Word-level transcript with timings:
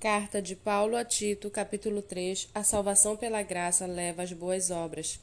Carta 0.00 0.40
de 0.40 0.54
Paulo 0.54 0.96
a 0.96 1.04
Tito, 1.04 1.50
capítulo 1.50 2.00
3 2.00 2.50
A 2.54 2.62
salvação 2.62 3.16
pela 3.16 3.42
graça 3.42 3.84
leva 3.84 4.22
às 4.22 4.32
boas 4.32 4.70
obras. 4.70 5.18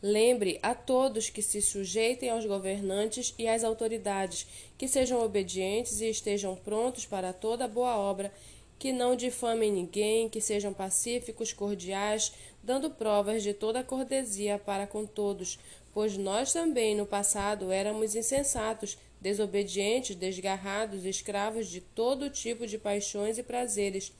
Lembre 0.00 0.60
a 0.62 0.76
todos 0.76 1.28
que 1.28 1.42
se 1.42 1.60
sujeitem 1.60 2.30
aos 2.30 2.46
governantes 2.46 3.34
e 3.36 3.48
às 3.48 3.64
autoridades, 3.64 4.46
que 4.78 4.86
sejam 4.86 5.20
obedientes 5.20 6.00
e 6.00 6.08
estejam 6.08 6.54
prontos 6.54 7.04
para 7.04 7.32
toda 7.32 7.66
boa 7.66 7.96
obra, 7.96 8.32
que 8.78 8.92
não 8.92 9.16
difamem 9.16 9.72
ninguém, 9.72 10.28
que 10.28 10.40
sejam 10.40 10.72
pacíficos, 10.72 11.52
cordiais, 11.52 12.32
dando 12.62 12.92
provas 12.92 13.42
de 13.42 13.52
toda 13.52 13.82
cortesia 13.82 14.56
para 14.56 14.86
com 14.86 15.04
todos, 15.04 15.58
pois 15.92 16.16
nós 16.16 16.52
também 16.52 16.94
no 16.94 17.06
passado 17.06 17.72
éramos 17.72 18.14
insensatos, 18.14 18.96
desobedientes, 19.22 20.16
desgarrados, 20.16 21.04
escravos 21.04 21.68
de 21.68 21.80
todo 21.80 22.28
tipo 22.28 22.66
de 22.66 22.76
paixões 22.76 23.38
e 23.38 23.42
prazeres, 23.42 24.12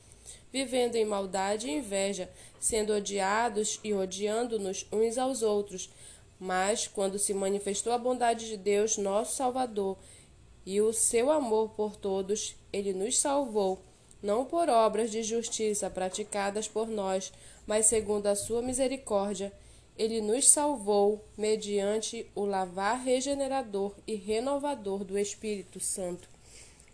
vivendo 0.52 0.95
em 0.95 1.05
maldade 1.05 1.66
e 1.66 1.73
inveja, 1.73 2.30
sendo 2.61 2.95
odiados 2.95 3.80
e 3.83 3.92
odiando-nos 3.92 4.87
uns 4.92 5.19
aos 5.19 5.42
outros. 5.42 5.91
Mas, 6.38 6.87
quando 6.87 7.19
se 7.19 7.34
manifestou 7.34 7.92
a 7.92 7.98
bondade 7.98 8.47
de 8.47 8.56
Deus, 8.56 8.97
nosso 8.97 9.34
Salvador, 9.34 9.98
e 10.65 10.80
o 10.80 10.92
seu 10.92 11.30
amor 11.30 11.70
por 11.70 11.97
todos, 11.97 12.55
ele 12.73 12.92
nos 12.92 13.19
salvou, 13.19 13.83
não 14.23 14.45
por 14.45 14.69
obras 14.69 15.11
de 15.11 15.25
justiça 15.25 15.91
praticadas 15.91 16.69
por 16.69 16.87
nós, 16.87 17.33
mas 17.66 17.87
segundo 17.87 18.28
a 18.28 18.37
sua 18.37 18.62
misericórdia 18.62 19.53
ele 19.98 20.20
nos 20.20 20.48
salvou 20.48 21.24
mediante 21.37 22.27
o 22.34 22.45
lavar 22.45 23.02
regenerador 23.02 23.95
e 24.06 24.14
renovador 24.14 25.05
do 25.05 25.19
Espírito 25.19 25.78
Santo, 25.80 26.28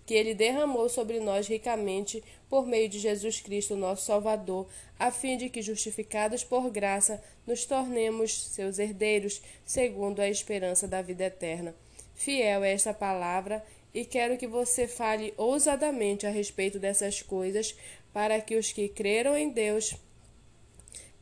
que 0.05 0.15
ele 0.15 0.34
derramou 0.34 0.89
sobre 0.89 1.20
nós 1.20 1.47
ricamente 1.47 2.23
por 2.48 2.66
meio 2.66 2.89
de 2.89 2.98
Jesus 2.98 3.41
Cristo, 3.41 3.77
nosso 3.77 4.06
Salvador, 4.06 4.66
a 4.98 5.11
fim 5.11 5.37
de 5.37 5.48
que, 5.48 5.62
justificados 5.62 6.42
por 6.42 6.70
graça, 6.70 7.23
nos 7.47 7.64
tornemos 7.64 8.47
seus 8.48 8.78
herdeiros, 8.78 9.42
segundo 9.64 10.20
a 10.20 10.28
esperança 10.28 10.89
da 10.89 11.03
vida 11.03 11.25
eterna. 11.25 11.75
Fiel 12.14 12.64
é 12.64 12.73
esta 12.73 12.92
palavra 12.92 13.64
e 13.95 14.05
quero 14.05 14.36
que 14.36 14.47
você 14.47 14.89
fale 14.89 15.33
ousadamente 15.36 16.27
a 16.27 16.30
respeito 16.30 16.78
dessas 16.78 17.23
coisas, 17.23 17.77
para 18.12 18.41
que 18.41 18.56
os 18.56 18.73
que 18.73 18.89
creram 18.89 19.36
em 19.36 19.51
Deus 19.51 19.95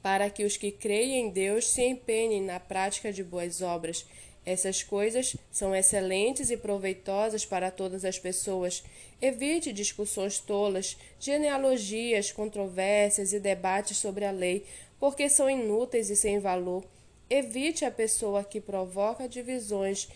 para 0.07 0.31
que 0.31 0.45
os 0.45 0.57
que 0.57 0.71
creem 0.71 1.27
em 1.27 1.31
Deus 1.31 1.69
se 1.69 1.83
empenhem 1.83 2.41
na 2.41 2.61
prática 2.61 3.13
de 3.13 3.25
boas 3.25 3.61
obras. 3.61 4.07
Essas 4.45 4.81
coisas 4.81 5.37
são 5.51 5.75
excelentes 5.75 6.49
e 6.49 6.57
proveitosas 6.57 7.45
para 7.45 7.73
todas 7.73 8.05
as 8.05 8.17
pessoas. 8.17 8.85
Evite 9.21 9.73
discussões 9.73 10.39
tolas, 10.39 10.97
genealogias, 11.19 12.31
controvérsias 12.31 13.33
e 13.33 13.41
debates 13.41 13.97
sobre 13.97 14.25
a 14.25 14.31
lei, 14.31 14.65
porque 15.01 15.29
são 15.29 15.51
inúteis 15.51 16.09
e 16.09 16.15
sem 16.15 16.39
valor. 16.39 16.85
Evite 17.29 17.85
a 17.85 17.91
pessoa 17.91 18.45
que 18.45 18.61
provoca 18.61 19.29
divisões 19.29 20.07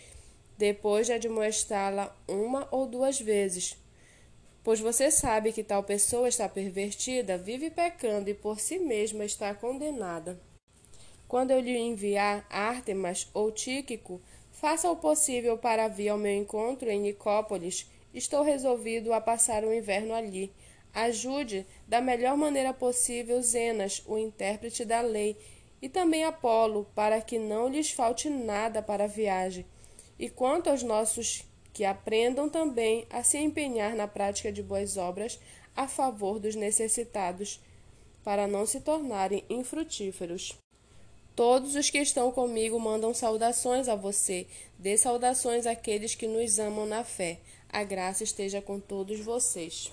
depois 0.57 1.07
de 1.07 1.11
admoestá-la 1.11 2.15
uma 2.29 2.65
ou 2.71 2.87
duas 2.87 3.19
vezes 3.19 3.75
pois 4.63 4.79
você 4.79 5.09
sabe 5.09 5.51
que 5.51 5.63
tal 5.63 5.83
pessoa 5.83 6.27
está 6.27 6.47
pervertida, 6.47 7.37
vive 7.37 7.69
pecando 7.69 8.29
e 8.29 8.33
por 8.33 8.59
si 8.59 8.77
mesma 8.77 9.25
está 9.25 9.53
condenada. 9.53 10.39
Quando 11.27 11.51
eu 11.51 11.59
lhe 11.59 11.77
enviar 11.77 12.45
Ártemas 12.49 13.27
ou 13.33 13.51
Tíquico, 13.51 14.21
faça 14.51 14.91
o 14.91 14.97
possível 14.97 15.57
para 15.57 15.87
vir 15.87 16.09
ao 16.09 16.17
meu 16.17 16.35
encontro 16.35 16.89
em 16.89 16.99
Nicópolis. 16.99 17.89
Estou 18.13 18.43
resolvido 18.43 19.13
a 19.13 19.21
passar 19.21 19.63
o 19.63 19.73
inverno 19.73 20.13
ali. 20.13 20.51
Ajude 20.93 21.65
da 21.87 22.01
melhor 22.01 22.35
maneira 22.35 22.73
possível 22.73 23.41
Zenas, 23.41 24.03
o 24.05 24.17
intérprete 24.17 24.83
da 24.83 24.99
lei, 24.99 25.37
e 25.81 25.87
também 25.87 26.25
Apolo, 26.25 26.85
para 26.93 27.21
que 27.21 27.39
não 27.39 27.69
lhes 27.69 27.91
falte 27.91 28.29
nada 28.29 28.81
para 28.81 29.05
a 29.05 29.07
viagem. 29.07 29.65
E 30.19 30.29
quanto 30.29 30.69
aos 30.69 30.83
nossos 30.83 31.45
que 31.73 31.85
aprendam 31.85 32.49
também 32.49 33.05
a 33.09 33.23
se 33.23 33.37
empenhar 33.37 33.95
na 33.95 34.07
prática 34.07 34.51
de 34.51 34.61
boas 34.61 34.97
obras 34.97 35.39
a 35.75 35.87
favor 35.87 36.39
dos 36.39 36.55
necessitados, 36.55 37.59
para 38.23 38.47
não 38.47 38.65
se 38.65 38.81
tornarem 38.81 39.43
infrutíferos. 39.49 40.57
Todos 41.35 41.75
os 41.75 41.89
que 41.89 41.97
estão 41.97 42.31
comigo 42.31 42.79
mandam 42.79 43.13
saudações 43.13 43.87
a 43.87 43.95
você. 43.95 44.45
Dê 44.77 44.97
saudações 44.97 45.65
àqueles 45.65 46.13
que 46.13 46.27
nos 46.27 46.59
amam 46.59 46.85
na 46.85 47.03
fé. 47.03 47.39
A 47.69 47.83
graça 47.83 48.23
esteja 48.23 48.61
com 48.61 48.79
todos 48.79 49.19
vocês. 49.21 49.91